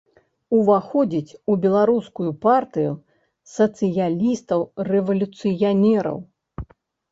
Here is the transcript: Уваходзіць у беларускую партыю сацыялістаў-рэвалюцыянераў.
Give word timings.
Уваходзіць 0.59 1.37
у 1.53 1.57
беларускую 1.65 2.31
партыю 2.47 2.91
сацыялістаў-рэвалюцыянераў. 3.55 6.17